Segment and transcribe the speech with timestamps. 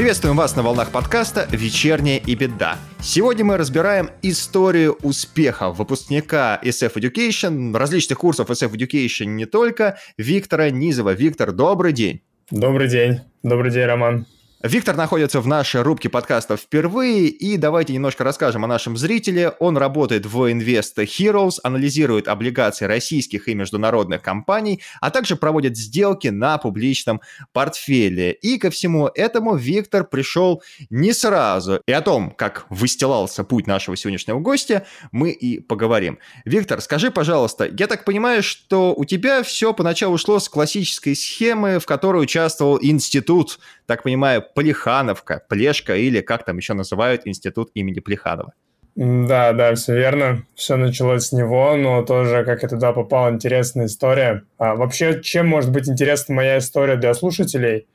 [0.00, 2.78] Приветствуем вас на волнах подкаста «Вечерняя и беда».
[3.00, 10.70] Сегодня мы разбираем историю успеха выпускника SF Education, различных курсов SF Education не только, Виктора
[10.70, 11.12] Низова.
[11.12, 12.22] Виктор, добрый день.
[12.50, 13.20] Добрый день.
[13.42, 14.26] Добрый день, Роман.
[14.62, 19.54] Виктор находится в нашей рубке подкастов впервые, и давайте немножко расскажем о нашем зрителе.
[19.58, 26.28] Он работает в Invest Heroes, анализирует облигации российских и международных компаний, а также проводит сделки
[26.28, 27.22] на публичном
[27.54, 28.32] портфеле.
[28.32, 31.80] И ко всему этому Виктор пришел не сразу.
[31.86, 36.18] И о том, как выстилался путь нашего сегодняшнего гостя, мы и поговорим.
[36.44, 41.78] Виктор, скажи, пожалуйста, я так понимаю, что у тебя все поначалу шло с классической схемы,
[41.78, 43.58] в которой участвовал институт
[43.90, 48.52] так понимаю, Плехановка, Плешка или как там еще называют институт имени Плеханова.
[48.94, 50.44] Да, да, все верно.
[50.54, 54.44] Все началось с него, но тоже, как я туда попал, интересная история.
[54.58, 57.88] А, вообще, чем может быть интересна моя история для слушателей?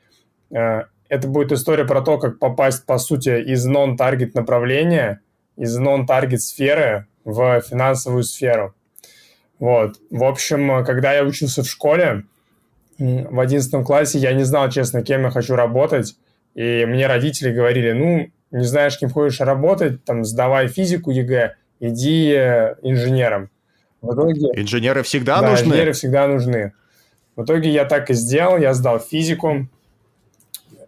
[0.53, 5.21] А, это будет история про то, как попасть, по сути, из non-target направления,
[5.55, 8.75] из non-target сферы в финансовую сферу.
[9.59, 9.95] Вот.
[10.09, 12.25] В общем, когда я учился в школе,
[12.97, 16.15] в одиннадцатом классе я не знал, честно, кем я хочу работать.
[16.53, 22.31] И мне родители говорили, ну, не знаешь, кем хочешь работать, там, сдавай физику ЕГЭ, иди
[22.31, 23.49] э, инженером.
[24.01, 24.47] В итоге...
[24.61, 25.65] Инженеры всегда да, нужны?
[25.65, 26.73] инженеры всегда нужны.
[27.35, 29.67] В итоге я так и сделал, я сдал физику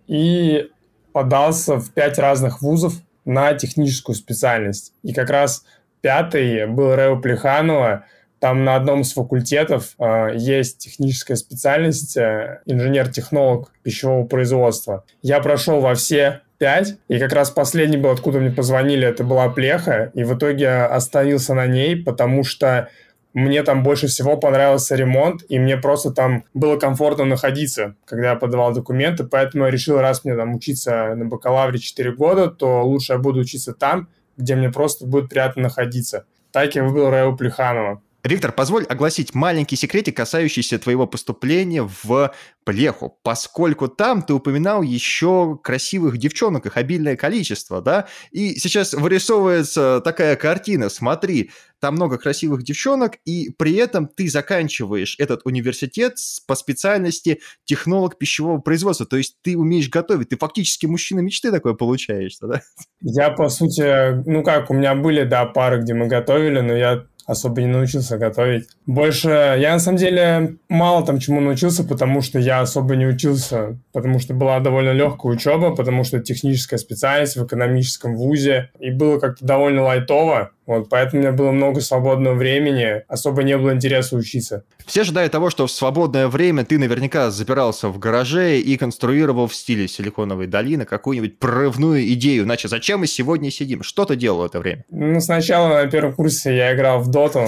[0.07, 0.69] и
[1.11, 2.93] подался в пять разных вузов
[3.25, 4.93] на техническую специальность.
[5.03, 5.65] И как раз
[5.99, 8.05] пятый был Рэо Плеханова–
[8.39, 15.03] там на одном из факультетов э, есть техническая специальность э, инженер-технолог пищевого производства.
[15.21, 19.49] Я прошел во все пять, и как раз последний был, откуда мне позвонили, это была
[19.49, 22.89] плеха, и в итоге остановился на ней, потому что
[23.33, 28.35] мне там больше всего понравился ремонт, и мне просто там было комфортно находиться, когда я
[28.35, 33.13] подавал документы, поэтому я решил, раз мне там учиться на бакалавре 4 года, то лучше
[33.13, 36.25] я буду учиться там, где мне просто будет приятно находиться.
[36.51, 38.01] Так я выбрал Раил Плеханова.
[38.23, 42.33] Виктор, позволь огласить маленький секретик, касающийся твоего поступления в
[42.65, 48.07] Плеху, поскольку там ты упоминал еще красивых девчонок, их обильное количество, да?
[48.31, 55.15] И сейчас вырисовывается такая картина, смотри, там много красивых девчонок, и при этом ты заканчиваешь
[55.19, 56.17] этот университет
[56.47, 61.75] по специальности технолог пищевого производства, то есть ты умеешь готовить, ты фактически мужчина мечты такое
[61.75, 62.61] получаешься, да?
[62.99, 67.05] Я, по сути, ну как, у меня были, да, пары, где мы готовили, но я
[67.27, 68.67] особо не научился готовить.
[68.85, 69.29] Больше
[69.59, 74.19] я на самом деле мало там чему научился, потому что я особо не учился, потому
[74.19, 79.45] что была довольно легкая учеба, потому что техническая специальность в экономическом вузе, и было как-то
[79.45, 80.51] довольно лайтово.
[80.67, 84.65] Вот, поэтому у меня было много свободного времени, особо не было интереса учиться.
[84.85, 89.55] Все ожидают того, что в свободное время ты наверняка запирался в гараже и конструировал в
[89.55, 92.43] стиле Силиконовой долины какую-нибудь прорывную идею.
[92.43, 93.81] Иначе зачем мы сегодня сидим?
[93.81, 94.83] Что ты делал в это время?
[94.89, 97.47] Ну, сначала на первом курсе я играл в доту.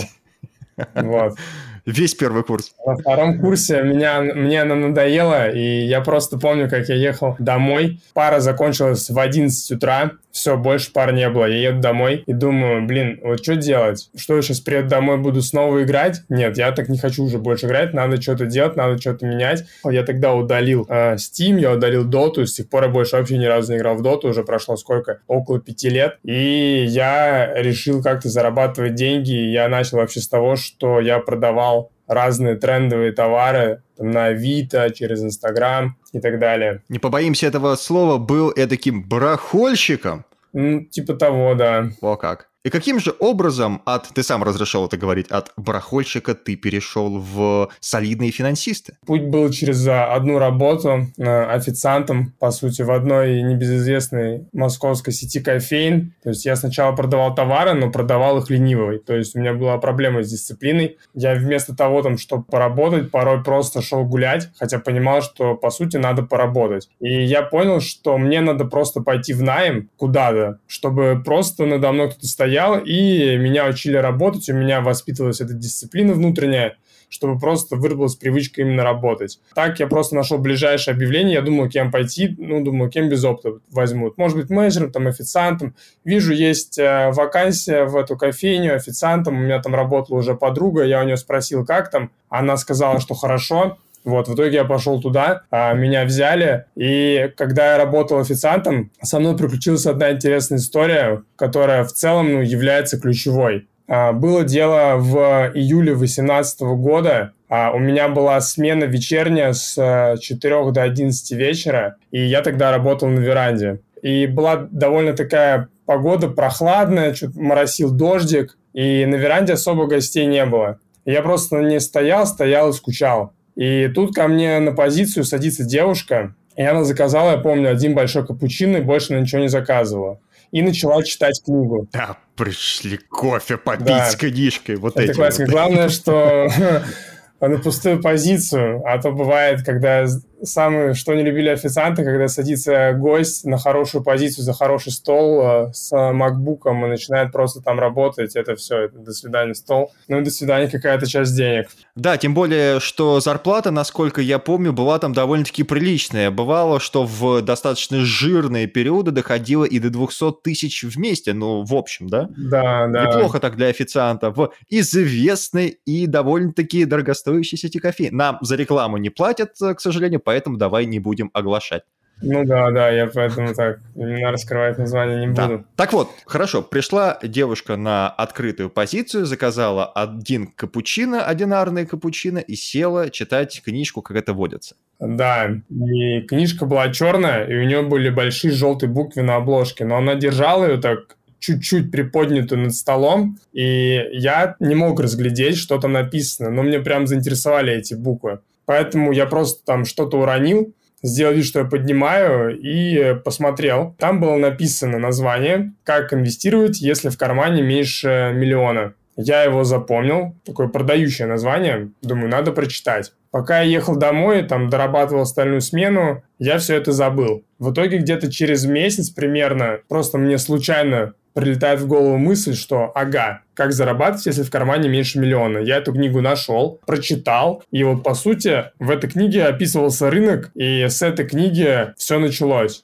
[0.95, 1.37] Вот.
[1.85, 2.73] Весь первый курс.
[2.85, 7.99] На втором курсе меня, мне она надоела, и я просто помню, как я ехал домой.
[8.13, 11.45] Пара закончилась в 11 утра, все, больше пар не было.
[11.45, 14.09] Я еду домой и думаю, блин, вот что делать?
[14.15, 16.21] Что я сейчас приеду домой, буду снова играть?
[16.29, 19.65] Нет, я так не хочу уже больше играть, надо что-то делать, надо что-то менять.
[19.83, 23.45] Я тогда удалил э, Steam, я удалил Dota, с тех пор я больше вообще ни
[23.45, 25.19] разу не играл в Dota, уже прошло сколько?
[25.27, 26.17] Около пяти лет.
[26.23, 32.55] И я решил как-то зарабатывать деньги, я начал вообще с того, что я продавал разные
[32.55, 36.81] трендовые товары на Авито, через Инстаграм и так далее.
[36.89, 40.25] Не побоимся этого слова, был таким барахольщиком.
[40.53, 41.89] Ну, типа того, да.
[42.01, 42.48] О как.
[42.65, 47.69] И каким же образом от, ты сам разрешил это говорить, от барахольщика ты перешел в
[47.79, 48.97] солидные финансисты?
[49.05, 55.39] Путь был через а, одну работу э, официантом, по сути, в одной небезызвестной московской сети
[55.39, 56.13] кофейн.
[56.21, 58.99] То есть я сначала продавал товары, но продавал их ленивой.
[58.99, 60.97] То есть у меня была проблема с дисциплиной.
[61.13, 65.95] Я вместо того, там, чтобы поработать, порой просто шел гулять, хотя понимал, что, по сути,
[65.95, 66.89] надо поработать.
[66.99, 72.09] И я понял, что мне надо просто пойти в найм куда-то, чтобы просто надо мной
[72.09, 77.75] кто-то стоял стоял, и меня учили работать, у меня воспитывалась эта дисциплина внутренняя, чтобы просто
[77.75, 79.39] выработалась привычка именно работать.
[79.53, 83.59] Так я просто нашел ближайшее объявление, я думал, кем пойти, ну, думаю, кем без опыта
[83.69, 84.17] возьмут.
[84.17, 85.75] Может быть, менеджером, там, официантом.
[86.03, 91.01] Вижу, есть э, вакансия в эту кофейню официантом, у меня там работала уже подруга, я
[91.01, 93.77] у нее спросил, как там, она сказала, что хорошо,
[94.09, 99.19] вот, в итоге я пошел туда, а, меня взяли, и когда я работал официантом, со
[99.19, 103.67] мной приключилась одна интересная история, которая в целом ну, является ключевой.
[103.87, 107.33] А, было дело в июле 2018 года.
[107.49, 112.71] А, у меня была смена вечерняя с 4 э, до 11 вечера, и я тогда
[112.71, 113.79] работал на веранде.
[114.03, 120.45] И была довольно такая погода прохладная, чуть моросил дождик, и на веранде особо гостей не
[120.45, 120.79] было.
[121.05, 123.33] Я просто не стоял, стоял и скучал.
[123.59, 128.25] И тут ко мне на позицию садится девушка, и она заказала, я помню, один большой
[128.25, 130.21] капучино и больше на ничего не заказывала.
[130.51, 131.89] И начала читать книгу.
[131.91, 134.09] Да, пришли кофе попить да.
[134.09, 134.77] с книжкой.
[134.77, 135.41] Вот Это эти классика.
[135.41, 135.51] Вот.
[135.51, 136.49] Главное, что
[137.47, 140.05] на пустую позицию, а то бывает, когда
[140.41, 145.73] самые, что не любили официанты, когда садится гость на хорошую позицию за хороший стол э,
[145.73, 150.23] с макбуком и начинает просто там работать, это все, это до свидания стол, ну и
[150.23, 151.67] до свидания какая-то часть денег.
[151.95, 156.31] Да, тем более, что зарплата, насколько я помню, была там довольно-таки приличная.
[156.31, 162.07] Бывало, что в достаточно жирные периоды доходило и до 200 тысяч вместе, ну, в общем,
[162.07, 162.29] да?
[162.37, 163.05] Да, да.
[163.05, 164.31] Неплохо так для официанта.
[164.31, 168.09] В известной и довольно-таки дорогостоящей сети кофе.
[168.11, 171.83] Нам за рекламу не платят, к сожалению, поэтому давай не будем оглашать.
[172.21, 175.59] Ну да, да, я поэтому так именно раскрывать название не буду.
[175.59, 175.63] Да.
[175.77, 183.09] Так вот, хорошо, пришла девушка на открытую позицию, заказала один капучино, одинарный капучино, и села
[183.09, 184.75] читать книжку, как это водится.
[184.99, 189.95] Да, и книжка была черная, и у нее были большие желтые буквы на обложке, но
[189.95, 195.93] она держала ее так чуть-чуть приподнятую над столом, и я не мог разглядеть, что там
[195.93, 198.39] написано, но мне прям заинтересовали эти буквы.
[198.65, 203.95] Поэтому я просто там что-то уронил, сделал вид, что я поднимаю, и посмотрел.
[203.97, 208.93] Там было написано название «Как инвестировать, если в кармане меньше миллиона».
[209.21, 213.11] Я его запомнил, такое продающее название, думаю, надо прочитать.
[213.31, 217.43] Пока я ехал домой, там дорабатывал остальную смену, я все это забыл.
[217.59, 223.41] В итоге где-то через месяц примерно, просто мне случайно прилетает в голову мысль, что ага,
[223.53, 225.59] как зарабатывать, если в кармане меньше миллиона.
[225.59, 230.87] Я эту книгу нашел, прочитал, и вот по сути в этой книге описывался рынок, и
[230.87, 232.83] с этой книги все началось.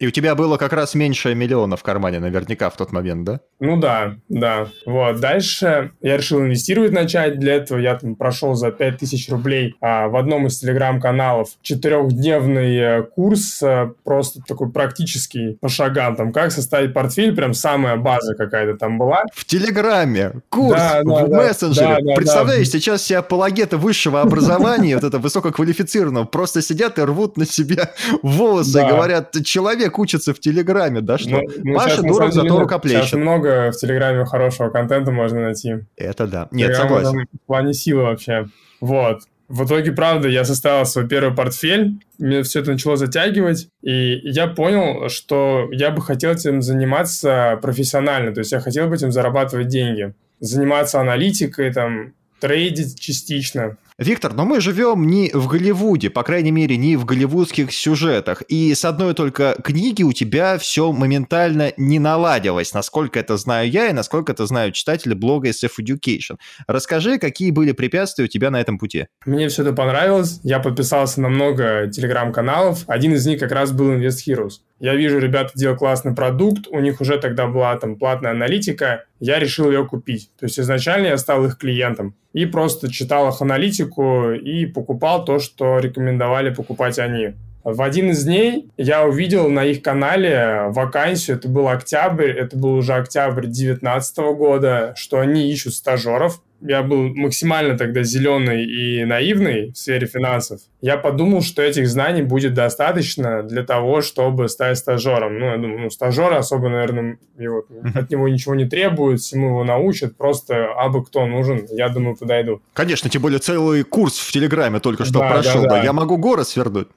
[0.00, 3.40] И у тебя было как раз меньше миллиона в кармане наверняка в тот момент, да?
[3.60, 4.68] Ну да, да.
[4.86, 5.20] Вот.
[5.20, 7.38] Дальше я решил инвестировать начать.
[7.38, 13.02] Для этого я там прошел за 5000 рублей а, в одном из телеграм-каналов четырехдневный э,
[13.02, 16.16] курс, а, просто такой практический по шагам.
[16.16, 19.24] Там как составить портфель, прям самая база какая-то там была.
[19.34, 21.86] В Телеграме курс да, да, в да, мессенджере.
[21.86, 22.78] Да, да, Представляешь, да.
[22.78, 27.90] сейчас все апологеты высшего образования, вот это высококвалифицированного, просто сидят и рвут на себя
[28.22, 33.04] волосы и говорят, человек человек учится в Телеграме, да, что ну, Паша дурак, зато рукоплещет.
[33.04, 35.84] Сейчас много в Телеграме хорошего контента можно найти.
[35.96, 36.48] Это да.
[36.50, 37.26] Нет, Телеграм согласен.
[37.32, 38.46] В плане силы вообще.
[38.80, 39.22] Вот.
[39.48, 44.46] В итоге, правда, я составил свой первый портфель, мне все это начало затягивать, и я
[44.46, 49.66] понял, что я бы хотел этим заниматься профессионально, то есть я хотел бы этим зарабатывать
[49.66, 53.76] деньги, заниматься аналитикой, там, трейдить частично.
[54.00, 58.40] Виктор, но мы живем не в Голливуде, по крайней мере, не в голливудских сюжетах.
[58.48, 63.88] И с одной только книги у тебя все моментально не наладилось, насколько это знаю я
[63.88, 66.38] и насколько это знают читатели блога SF Education.
[66.66, 69.06] Расскажи, какие были препятствия у тебя на этом пути?
[69.26, 70.40] Мне все это понравилось.
[70.44, 72.84] Я подписался на много телеграм-каналов.
[72.86, 74.60] Один из них как раз был Invest Heroes.
[74.80, 79.38] Я вижу, ребята делают классный продукт, у них уже тогда была там платная аналитика, я
[79.38, 80.30] решил ее купить.
[80.40, 85.38] То есть изначально я стал их клиентом и просто читал их аналитику и покупал то,
[85.38, 87.34] что рекомендовали покупать они.
[87.62, 92.74] В один из дней я увидел на их канале вакансию, это был октябрь, это был
[92.74, 99.72] уже октябрь 2019 года, что они ищут стажеров я был максимально тогда зеленый и наивный
[99.72, 105.38] в сфере финансов, я подумал, что этих знаний будет достаточно для того, чтобы стать стажером.
[105.38, 107.64] Ну, я думаю, ну, стажера особо, наверное, его,
[107.94, 112.60] от него ничего не требуют, всему его научат, просто абы кто нужен, я думаю, подойду.
[112.74, 115.76] Конечно, тем более целый курс в Телеграме только что да, прошел, да, да.
[115.76, 115.82] да.
[115.82, 116.88] Я могу город свернуть.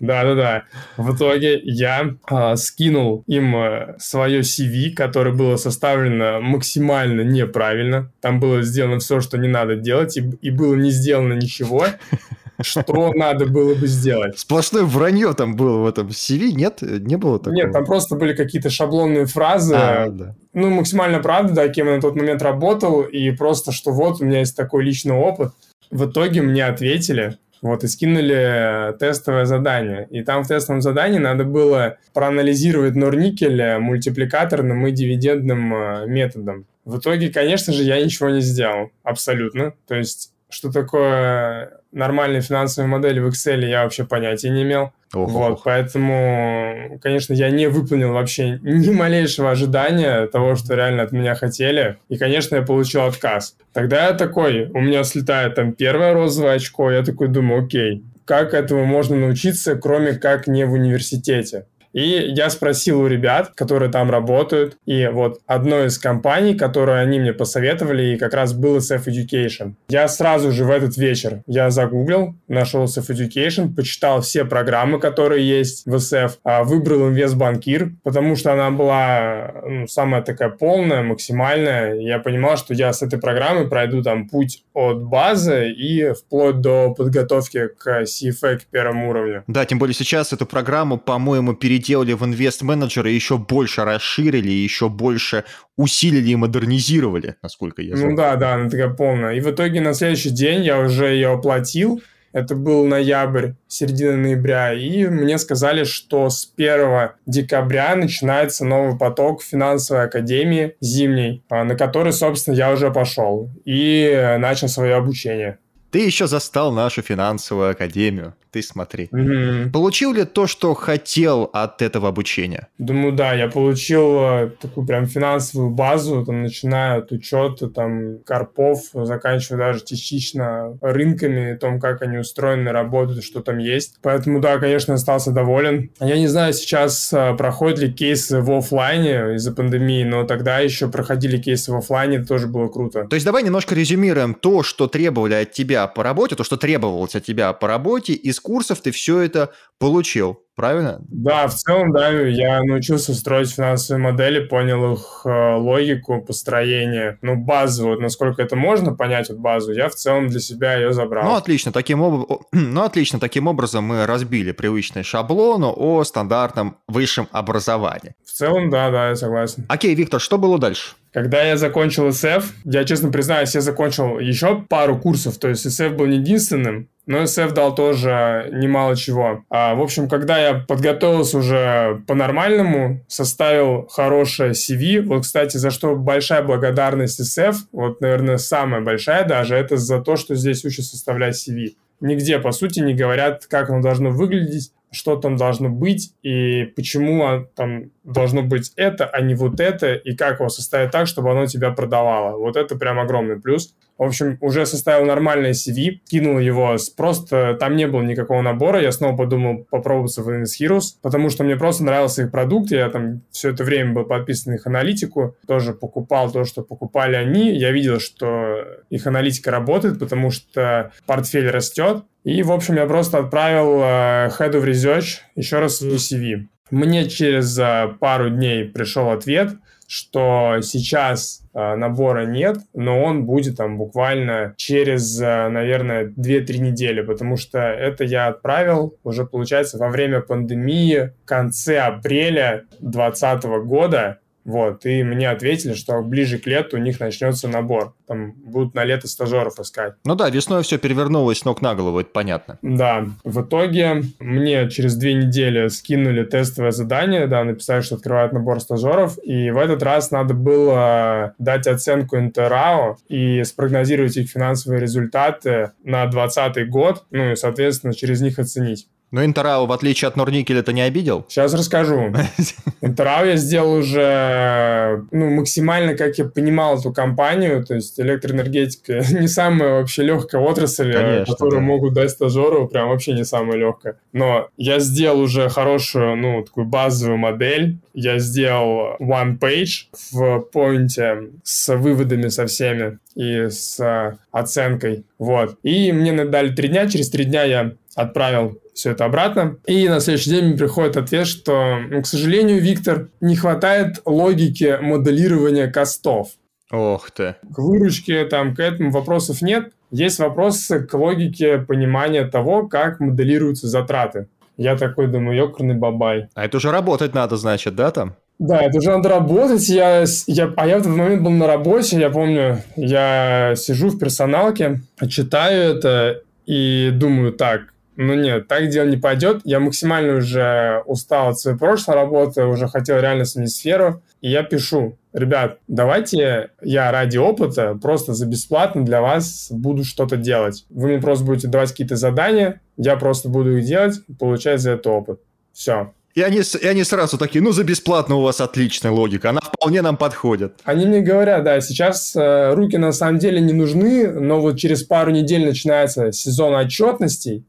[0.00, 0.64] Да-да-да.
[0.96, 8.10] В итоге я а, скинул им а, свое CV, которое было составлено максимально неправильно.
[8.20, 11.84] Там было сделано все, что не надо делать, и, и было не сделано ничего,
[12.62, 14.38] что надо было бы сделать.
[14.38, 16.78] Сплошное вранье там было в этом CV, нет?
[16.80, 17.54] Не было такого?
[17.54, 19.74] Нет, там просто были какие-то шаблонные фразы.
[19.76, 20.34] А, да.
[20.54, 24.24] Ну, максимально правда, да, кем я на тот момент работал, и просто, что вот, у
[24.24, 25.52] меня есть такой личный опыт.
[25.90, 30.06] В итоге мне ответили, вот, и скинули тестовое задание.
[30.10, 36.66] И там в тестовом задании надо было проанализировать норникель мультипликаторным и дивидендным э, методом.
[36.84, 38.90] В итоге, конечно же, я ничего не сделал.
[39.02, 39.74] Абсолютно.
[39.86, 44.92] То есть что такое нормальные финансовые модели в Excel, я вообще понятия не имел.
[45.12, 45.62] Ох, вот, ох.
[45.64, 51.96] поэтому, конечно, я не выполнил вообще ни малейшего ожидания того, что реально от меня хотели.
[52.08, 53.56] И, конечно, я получил отказ.
[53.72, 58.54] Тогда я такой, у меня слетает там первое розовое очко, я такой думаю, окей, как
[58.54, 61.66] этому можно научиться, кроме как не в университете?
[61.92, 67.18] И я спросил у ребят, которые там работают, и вот одной из компаний, которую они
[67.18, 69.74] мне посоветовали, и как раз был SF Education.
[69.88, 75.46] Я сразу же в этот вечер, я загуглил, нашел SF Education, почитал все программы, которые
[75.46, 81.94] есть в SF, а, выбрал инвестбанкир, потому что она была ну, самая такая полная, максимальная.
[81.94, 86.94] Я понимал, что я с этой программой пройду там путь от базы и вплоть до
[86.94, 89.44] подготовки к CFA к первому уровню.
[89.46, 94.88] Да, тем более сейчас эту программу, по-моему, перед переделали в инвест-менеджеры, еще больше расширили, еще
[94.88, 95.44] больше
[95.76, 98.10] усилили и модернизировали, насколько я знаю.
[98.10, 99.34] Ну да, да, она такая полная.
[99.34, 104.72] И в итоге на следующий день я уже ее оплатил, это был ноябрь, середина ноября,
[104.72, 111.74] и мне сказали, что с 1 декабря начинается новый поток финансовой академии зимней, а, на
[111.74, 115.58] который, собственно, я уже пошел и начал свое обучение.
[115.90, 119.08] Ты еще застал нашу финансовую академию ты смотри.
[119.12, 119.70] Mm-hmm.
[119.70, 122.68] Получил ли то, что хотел от этого обучения?
[122.78, 128.80] Думаю, да, я получил э, такую прям финансовую базу, там, начиная от учета, там, карпов,
[128.92, 133.96] заканчивая даже частично рынками, том, как они устроены, работают, что там есть.
[134.02, 135.90] Поэтому, да, конечно, остался доволен.
[136.00, 140.88] Я не знаю, сейчас э, проходят ли кейсы в офлайне из-за пандемии, но тогда еще
[140.88, 143.06] проходили кейсы в офлайне, это тоже было круто.
[143.08, 147.14] То есть давай немножко резюмируем то, что требовали от тебя по работе, то, что требовалось
[147.14, 151.00] от тебя по работе, из курсов ты все это получил правильно?
[151.08, 157.34] Да, в целом, да, я научился строить финансовые модели, понял их э, логику, построение, ну,
[157.34, 161.24] базу, вот насколько это можно понять, вот базу, я в целом для себя ее забрал.
[161.24, 162.42] Ну, отлично, таким, об...
[162.52, 168.14] ну, отлично, таким образом мы разбили привычный шаблон о стандартном высшем образовании.
[168.22, 169.64] В целом, да, да, я согласен.
[169.68, 170.92] Окей, Виктор, что было дальше?
[171.12, 175.96] Когда я закончил SF, я, честно признаюсь, я закончил еще пару курсов, то есть SF
[175.96, 179.42] был не единственным, но SF дал тоже немало чего.
[179.50, 185.96] А, в общем, когда я подготовился уже по-нормальному, составил хорошее CV, вот, кстати, за что
[185.96, 191.34] большая благодарность SF, вот, наверное, самая большая даже, это за то, что здесь учат составлять
[191.34, 191.70] CV.
[192.00, 197.44] Нигде, по сути, не говорят, как оно должно выглядеть, что там должно быть и почему
[197.56, 201.46] там должно быть это, а не вот это, и как его составить так, чтобы оно
[201.46, 202.36] тебя продавало.
[202.36, 203.74] Вот это прям огромный плюс.
[203.98, 207.54] В общем, уже составил нормальное CV, кинул его просто...
[207.60, 211.56] Там не было никакого набора, я снова подумал попробоваться в Invest Heroes, потому что мне
[211.56, 216.30] просто нравился их продукт, я там все это время был подписан их аналитику, тоже покупал
[216.30, 222.42] то, что покупали они, я видел, что их аналитика работает, потому что портфель растет, и,
[222.42, 226.46] в общем, я просто отправил э, Head of Research еще раз свою CV.
[226.70, 229.50] Мне через э, пару дней пришел ответ,
[229.88, 237.00] что сейчас э, набора нет, но он будет там буквально через, э, наверное, 2-3 недели,
[237.02, 244.18] потому что это я отправил уже, получается, во время пандемии конце апреля 2020 года,
[244.50, 247.94] вот, и мне ответили, что ближе к лету у них начнется набор.
[248.06, 249.94] Там будут на лето стажеров искать.
[250.04, 252.58] Ну да, весной все перевернулось ног на голову, это понятно.
[252.62, 258.60] Да, в итоге мне через две недели скинули тестовое задание, да, написали, что открывают набор
[258.60, 265.72] стажеров, и в этот раз надо было дать оценку Интерао и спрогнозировать их финансовые результаты
[265.84, 268.88] на 2020 год, ну и, соответственно, через них оценить.
[269.10, 271.24] Но Интерау, в отличие от Норникеля, ты не обидел?
[271.28, 272.12] Сейчас расскажу.
[272.80, 279.26] Интерау я сделал уже ну, максимально, как я понимал эту компанию, то есть электроэнергетика не
[279.26, 281.66] самая вообще легкая отрасль, Конечно, которую да.
[281.66, 283.96] могут дать стажеру, прям вообще не самая легкая.
[284.12, 291.30] Но я сделал уже хорошую, ну, такую базовую модель, я сделал one page в поинте
[291.42, 295.58] с выводами со всеми и с оценкой, вот.
[295.62, 299.58] И мне дали три дня, через три дня я отправил все это обратно.
[299.66, 304.78] И на следующий день мне приходит ответ, что, ну, к сожалению, Виктор, не хватает логики
[304.80, 306.30] моделирования костов.
[306.70, 307.36] Ох ты.
[307.52, 309.72] К выручке там, к этому вопросов нет.
[309.90, 314.28] Есть вопросы к логике понимания того, как моделируются затраты.
[314.56, 316.28] Я такой думаю, ёкарный бабай.
[316.34, 318.14] А это уже работать надо, значит, да, там?
[318.38, 319.68] Да, это уже надо работать.
[319.68, 323.98] Я, я, а я в этот момент был на работе, я помню, я сижу в
[323.98, 329.40] персоналке, читаю это и думаю, так, ну нет, так дело не пойдет.
[329.44, 334.02] Я максимально уже устал от своей прошлой работы, уже хотел реально сменить сферу.
[334.20, 340.16] и я пишу, ребят, давайте я ради опыта просто за бесплатно для вас буду что-то
[340.16, 340.64] делать.
[340.70, 344.90] Вы мне просто будете давать какие-то задания, я просто буду их делать, получать за это
[344.90, 345.20] опыт.
[345.52, 345.92] Все.
[346.14, 349.80] И они, и они сразу такие, ну, за бесплатно у вас отличная логика, она вполне
[349.80, 350.54] нам подходит.
[350.64, 354.82] Они мне говорят, да, сейчас э, руки на самом деле не нужны, но вот через
[354.82, 357.44] пару недель начинается сезон отчетностей,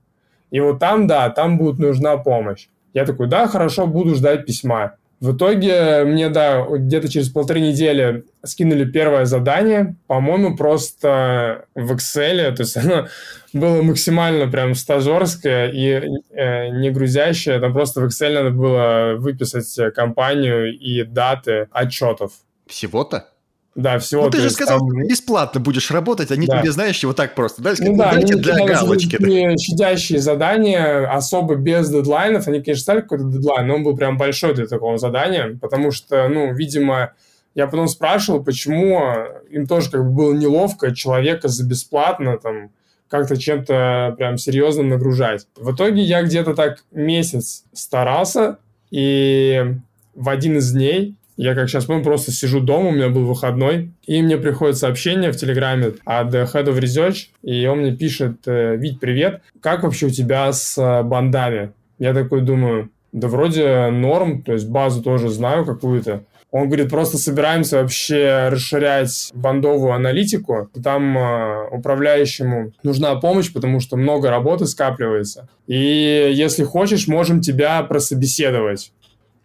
[0.52, 2.68] и вот там, да, там будет нужна помощь.
[2.94, 4.96] Я такой, да, хорошо, буду ждать письма.
[5.22, 12.52] В итоге мне, да, где-то через полторы недели скинули первое задание, по-моему, просто в Excel,
[12.56, 13.08] то есть оно
[13.54, 19.94] было максимально прям стажерское и э, не грузящее, там просто в Excel надо было выписать
[19.94, 22.32] компанию и даты отчетов.
[22.66, 23.28] Всего-то?
[23.74, 24.24] Да, всего.
[24.26, 25.08] Ну, ты же сказал, там...
[25.08, 26.60] бесплатно будешь работать, они да.
[26.60, 27.62] тебе, знаешь, вот так просто.
[27.62, 29.18] Да, ну, да, они для галочки.
[29.18, 29.58] Да.
[29.58, 32.48] щадящие задания, особо без дедлайнов.
[32.48, 36.28] Они, конечно, ставили какой-то дедлайн, но он был прям большой для такого задания, потому что,
[36.28, 37.14] ну, видимо,
[37.56, 39.02] я потом спрашивал, почему
[39.50, 42.72] им тоже как бы было неловко человека за бесплатно там
[43.08, 45.46] как-то чем-то прям серьезным нагружать.
[45.58, 48.58] В итоге я где-то так месяц старался,
[48.90, 49.76] и
[50.16, 53.92] в один из дней я, как сейчас помню, просто сижу дома, у меня был выходной,
[54.06, 58.76] и мне приходит сообщение в Телеграме от Head of Research, и он мне пишет, э,
[58.76, 61.72] Вить, привет, как вообще у тебя с э, бандами?
[62.00, 66.24] Я такой думаю, да вроде норм, то есть базу тоже знаю какую-то.
[66.52, 70.70] Он говорит, просто собираемся вообще расширять бандовую аналитику.
[70.84, 75.48] Там э, управляющему нужна помощь, потому что много работы скапливается.
[75.66, 78.92] И если хочешь, можем тебя прособеседовать.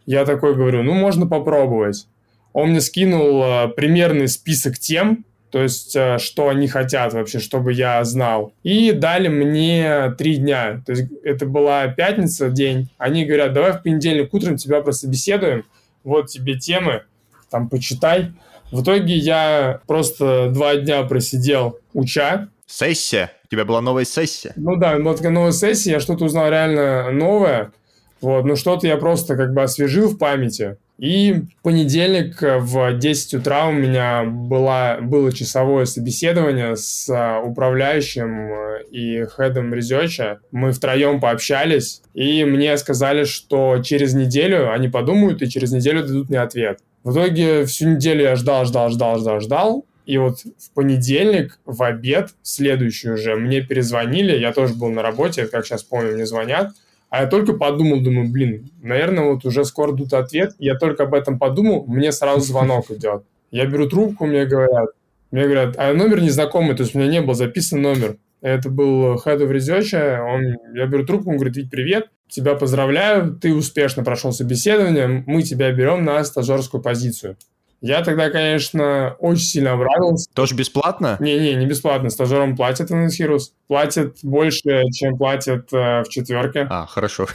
[0.06, 2.06] Я такой говорю, ну, можно попробовать.
[2.52, 7.72] Он мне скинул э, примерный список тем, то есть, э, что они хотят вообще, чтобы
[7.72, 8.52] я знал.
[8.62, 10.82] И дали мне три дня.
[10.86, 12.88] То есть, это была пятница, день.
[12.98, 15.64] Они говорят, давай в понедельник утром тебя прособеседуем.
[16.04, 17.02] Вот тебе темы,
[17.50, 18.32] там, почитай.
[18.70, 22.48] В итоге я просто два дня просидел, уча.
[22.66, 23.32] Сессия?
[23.44, 24.52] У тебя была новая сессия?
[24.56, 27.72] Ну да, вот такая новая сессия, я что-то узнал реально новое.
[28.20, 30.76] Вот, ну что-то я просто как бы освежил в памяти.
[30.98, 38.50] И в понедельник в 10 утра у меня была, было часовое собеседование с а, управляющим
[38.50, 40.40] э, и хедом резерча.
[40.52, 46.30] Мы втроем пообщались, и мне сказали, что через неделю они подумают и через неделю дадут
[46.30, 46.80] мне ответ.
[47.04, 49.84] В итоге всю неделю я ждал, ждал, ждал, ждал, ждал.
[50.06, 55.46] И вот в понедельник, в обед, следующий уже, мне перезвонили, я тоже был на работе,
[55.46, 56.70] как сейчас помню, мне звонят,
[57.16, 60.52] а я только подумал, думаю, блин, наверное, вот уже скоро дадут ответ.
[60.58, 63.24] Я только об этом подумал, мне сразу звонок идет.
[63.50, 64.90] Я беру трубку, мне говорят,
[65.30, 68.18] мне говорят, а номер незнакомый, то есть у меня не был записан номер.
[68.42, 73.32] Это был Head of Research, он, я беру трубку, он говорит, Вить, привет, тебя поздравляю,
[73.32, 77.38] ты успешно прошел собеседование, мы тебя берем на стажерскую позицию.
[77.80, 80.28] Я тогда, конечно, очень сильно обрадовался.
[80.34, 81.16] Тоже бесплатно?
[81.20, 82.10] Не-не, не бесплатно.
[82.10, 83.50] Стажерам платят Innis Heroes.
[83.68, 86.66] Платят больше, чем платят э, в четверке.
[86.70, 87.26] А, хорошо.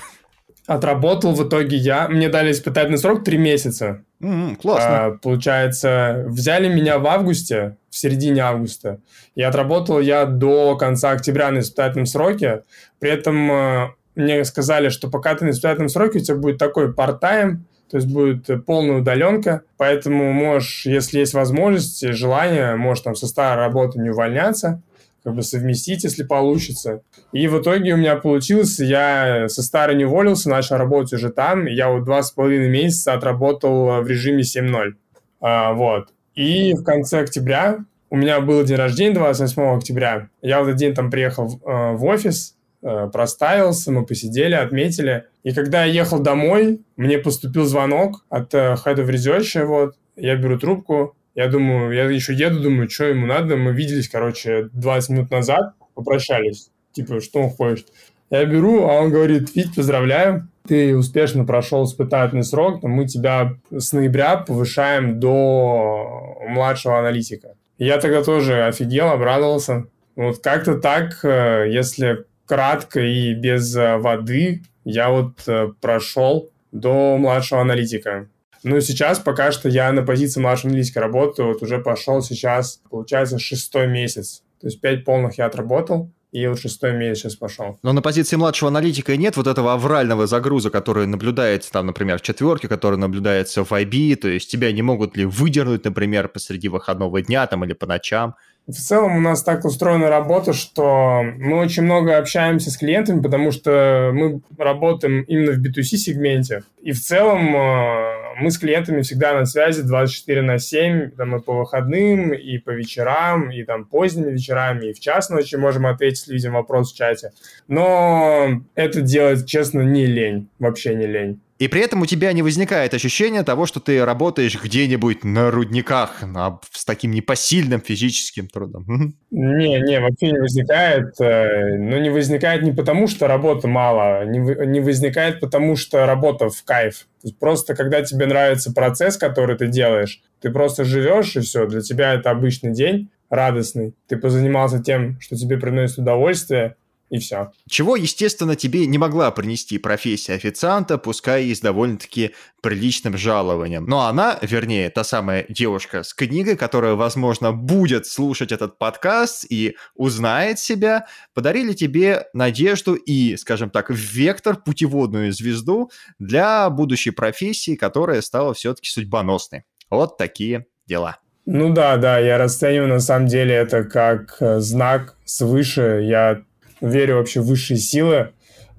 [0.68, 2.08] Отработал в итоге я.
[2.08, 4.04] Мне дали испытательный срок три месяца.
[4.22, 5.06] Mm, классно.
[5.06, 9.00] А, получается, взяли меня в августе, в середине августа.
[9.36, 12.64] И отработал я до конца октября на испытательном сроке.
[13.00, 16.92] При этом э, мне сказали, что пока ты на испытательном сроке, у тебя будет такой
[16.92, 17.58] part-time,
[17.92, 23.66] то есть будет полная удаленка, поэтому можешь, если есть возможность, желание, можешь там со старой
[23.66, 24.82] работы не увольняться,
[25.24, 27.02] как бы совместить, если получится.
[27.34, 31.66] И в итоге у меня получилось, я со старой не уволился, начал работать уже там,
[31.66, 34.94] я вот два с половиной месяца отработал в режиме 7.0.
[35.42, 36.08] А, вот.
[36.34, 40.30] И в конце октября у меня был день рождения, 28 октября.
[40.42, 45.26] Я в этот день там приехал э, в офис, Э, проставился, мы посидели, отметили.
[45.44, 50.36] И когда я ехал домой, мне поступил звонок от э, Head of Research, вот, я
[50.36, 55.10] беру трубку, я думаю, я еще еду, думаю, что ему надо, мы виделись, короче, 20
[55.10, 57.88] минут назад, попрощались, типа, что он хочет.
[58.30, 63.94] Я беру, а он говорит, Вить, поздравляю, ты успешно прошел испытательный срок, мы тебя с
[63.94, 67.56] ноября повышаем до младшего аналитика.
[67.78, 69.88] Я тогда тоже офигел, обрадовался.
[70.16, 77.18] Вот как-то так, э, если кратко и без э, воды я вот э, прошел до
[77.18, 78.28] младшего аналитика.
[78.64, 83.40] Ну, сейчас пока что я на позиции младшего аналитика работаю, вот уже пошел сейчас, получается,
[83.40, 84.44] шестой месяц.
[84.60, 87.80] То есть пять полных я отработал, и вот шестой месяц сейчас пошел.
[87.84, 92.22] Но на позиции младшего аналитика нет вот этого аврального загруза, который наблюдается там, например, в
[92.22, 97.22] четверке, который наблюдается в IB, то есть тебя не могут ли выдернуть, например, посреди выходного
[97.22, 98.36] дня там или по ночам.
[98.72, 103.52] В целом у нас так устроена работа, что мы очень много общаемся с клиентами, потому
[103.52, 106.64] что мы работаем именно в B2C сегменте.
[106.82, 111.42] И в целом э, мы с клиентами всегда на связи 24 на 7, там и
[111.42, 116.28] по выходным, и по вечерам, и там поздними вечерами, и в час ночи можем ответить
[116.30, 117.34] людям вопрос в чате.
[117.68, 121.42] Но это делать, честно, не лень, вообще не лень.
[121.62, 126.24] И при этом у тебя не возникает ощущения того, что ты работаешь где-нибудь на рудниках
[126.24, 129.14] на, с таким непосильным физическим трудом.
[129.30, 131.22] Не, не, вообще не возникает.
[131.22, 136.50] Э, но не возникает не потому, что работы мало, не, не возникает потому, что работа
[136.50, 137.06] в кайф.
[137.40, 142.16] Просто когда тебе нравится процесс, который ты делаешь, ты просто живешь, и все, для тебя
[142.16, 143.94] это обычный день радостный.
[144.08, 146.76] Ты позанимался тем, что тебе приносит удовольствие,
[147.12, 147.52] и все.
[147.70, 153.86] Чего, естественно, тебе не могла принести профессия официанта, пускай и с довольно-таки приличным жалованием.
[153.86, 159.76] Но она, вернее, та самая девушка с книгой, которая, возможно, будет слушать этот подкаст и
[159.94, 168.22] узнает себя, подарили тебе надежду и, скажем так, вектор, путеводную звезду для будущей профессии, которая
[168.22, 169.64] стала все-таки судьбоносной.
[169.90, 171.18] Вот такие дела.
[171.46, 176.02] Ну да, да, я расцениваю на самом деле это как э, знак свыше.
[176.04, 176.44] Я
[176.82, 178.30] верю вообще в высшие силы.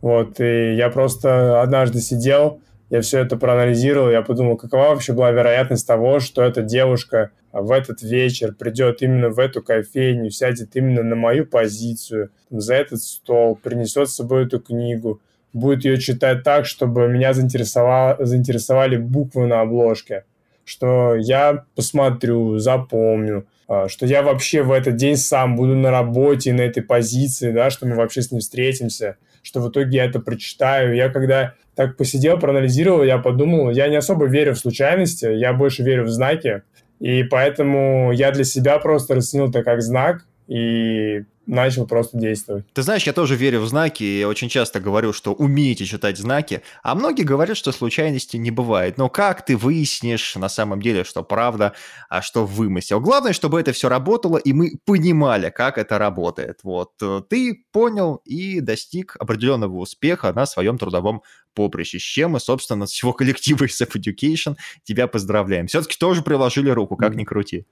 [0.00, 2.60] Вот, и я просто однажды сидел,
[2.90, 7.70] я все это проанализировал, я подумал, какова вообще была вероятность того, что эта девушка в
[7.70, 13.56] этот вечер придет именно в эту кофейню, сядет именно на мою позицию, за этот стол,
[13.56, 15.20] принесет с собой эту книгу,
[15.52, 20.24] будет ее читать так, чтобы меня заинтересовало, заинтересовали буквы на обложке,
[20.64, 23.46] что я посмотрю, запомню,
[23.88, 27.86] что я вообще в этот день сам буду на работе, на этой позиции, да, что
[27.86, 30.94] мы вообще с ним встретимся, что в итоге я это прочитаю.
[30.94, 35.82] Я когда так посидел, проанализировал, я подумал, я не особо верю в случайности, я больше
[35.82, 36.62] верю в знаки,
[37.00, 42.66] и поэтому я для себя просто расценил это как знак, и начал просто действовать.
[42.74, 46.62] Ты знаешь, я тоже верю в знаки, и очень часто говорю, что умеете читать знаки,
[46.82, 48.98] а многие говорят, что случайности не бывает.
[48.98, 51.72] Но как ты выяснишь на самом деле, что правда,
[52.10, 53.00] а что вымысел?
[53.00, 56.60] Главное, чтобы это все работало, и мы понимали, как это работает.
[56.64, 61.22] Вот э, ты понял и достиг определенного успеха на своем трудовом
[61.54, 65.66] поприще, с чем мы, собственно, с всего коллектива SF Education тебя поздравляем.
[65.66, 67.64] Все-таки тоже приложили руку, как ни крути.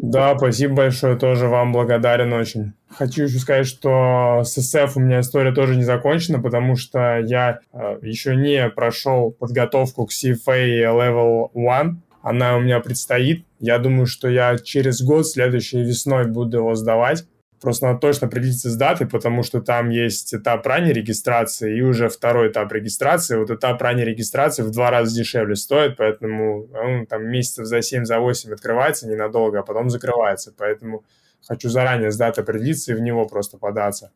[0.00, 2.72] Да, спасибо большое, тоже вам благодарен очень.
[2.88, 7.58] Хочу еще сказать, что с SF у меня история тоже не закончена, потому что я
[7.72, 12.00] э, еще не прошел подготовку к CFA Level 1.
[12.22, 13.44] Она у меня предстоит.
[13.58, 17.24] Я думаю, что я через год, следующей весной, буду его сдавать.
[17.60, 22.08] Просто надо точно определиться с датой, потому что там есть этап ранней регистрации и уже
[22.08, 23.36] второй этап регистрации.
[23.36, 28.04] Вот этап ранней регистрации в два раза дешевле стоит, поэтому он там месяцев за 7,
[28.04, 30.54] за 8 открывается ненадолго, а потом закрывается.
[30.56, 31.04] Поэтому
[31.46, 34.12] хочу заранее с датой определиться и в него просто податься.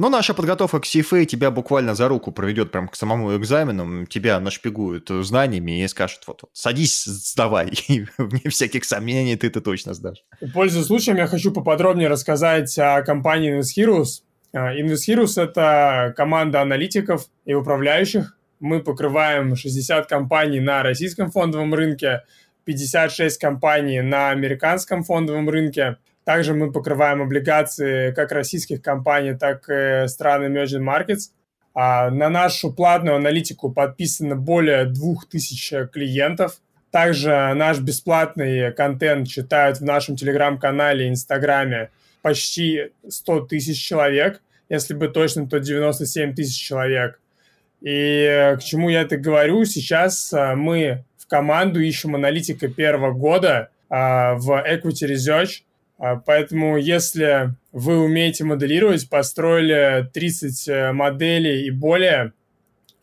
[0.00, 4.40] Но наша подготовка к CFA тебя буквально за руку проведет прям к самому экзамену, тебя
[4.40, 9.92] нашпигуют знаниями и скажут, вот, вот садись, сдавай, и вне всяких сомнений ты это точно
[9.92, 10.24] сдашь.
[10.54, 14.22] Пользуясь случаем, я хочу поподробнее рассказать о компании Invest Heroes.
[14.54, 18.38] А, Invest Heroes– это команда аналитиков и управляющих.
[18.58, 22.22] Мы покрываем 60 компаний на российском фондовом рынке,
[22.64, 25.98] 56 компаний на американском фондовом рынке–
[26.30, 31.32] также мы покрываем облигации как российских компаний, так и стран emerging markets.
[31.74, 36.60] А на нашу платную аналитику подписано более 2000 клиентов.
[36.92, 41.90] Также наш бесплатный контент читают в нашем телеграм-канале и инстаграме
[42.22, 44.40] почти 100 тысяч человек.
[44.68, 47.18] Если быть точным, то 97 тысяч человек.
[47.80, 49.64] И к чему я это говорю?
[49.64, 55.62] Сейчас а, мы в команду ищем аналитика первого года а, в Equity Research–
[56.24, 62.32] поэтому если вы умеете моделировать, построили 30 э, моделей и более,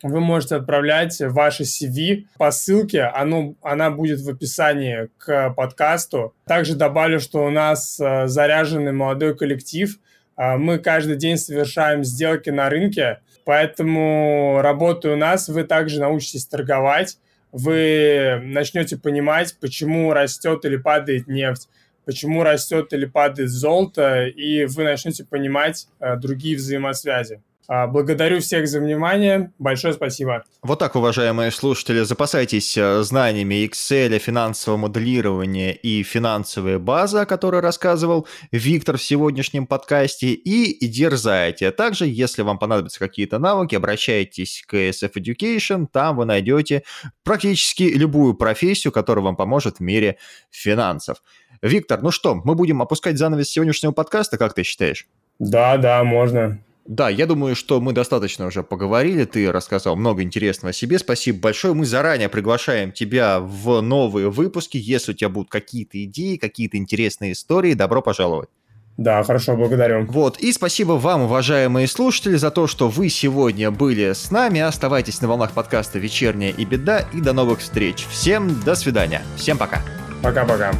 [0.02, 6.34] вы можете отправлять ваши CV по ссылке, оно, она будет в описании к подкасту.
[6.46, 9.98] Также добавлю, что у нас э, заряженный молодой коллектив.
[10.36, 16.46] А, мы каждый день совершаем сделки на рынке, поэтому работая у нас, вы также научитесь
[16.46, 17.18] торговать,
[17.50, 21.68] вы начнете понимать, почему растет или падает нефть,
[22.08, 27.42] почему растет или падает золото, и вы начнете понимать э, другие взаимосвязи.
[27.70, 29.52] А, благодарю всех за внимание.
[29.58, 30.42] Большое спасибо.
[30.62, 37.60] Вот так, уважаемые слушатели, запасайтесь э, знаниями Excel, финансового моделирования и финансовая база, о которой
[37.60, 41.68] рассказывал Виктор в сегодняшнем подкасте, и дерзайте.
[41.68, 46.84] А также, если вам понадобятся какие-то навыки, обращайтесь к SF Education, там вы найдете
[47.22, 50.16] практически любую профессию, которая вам поможет в мире
[50.50, 51.18] финансов.
[51.62, 55.06] Виктор, ну что, мы будем опускать занавес сегодняшнего подкаста, как ты считаешь?
[55.38, 56.58] Да, да, можно.
[56.86, 60.98] Да, я думаю, что мы достаточно уже поговорили, ты рассказал много интересного о себе.
[60.98, 61.74] Спасибо большое.
[61.74, 64.78] Мы заранее приглашаем тебя в новые выпуски.
[64.78, 68.48] Если у тебя будут какие-то идеи, какие-то интересные истории, добро пожаловать.
[68.96, 70.06] Да, хорошо, благодарю.
[70.06, 74.60] Вот, и спасибо вам, уважаемые слушатели, за то, что вы сегодня были с нами.
[74.60, 78.06] Оставайтесь на волнах подкаста «Вечерняя и беда» и до новых встреч.
[78.10, 79.22] Всем до свидания.
[79.36, 79.82] Всем пока.
[80.20, 80.72] Пока-пока.